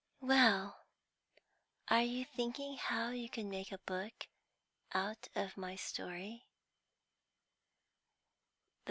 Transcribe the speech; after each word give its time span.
"Well, 0.19 0.87
are 1.87 2.01
you 2.01 2.25
thinking 2.25 2.75
how 2.77 3.11
you 3.11 3.29
can 3.29 3.51
make 3.51 3.71
a 3.71 3.77
book 3.77 4.25
out 4.95 5.27
of 5.35 5.57
my 5.57 5.75
story?" 5.75 6.47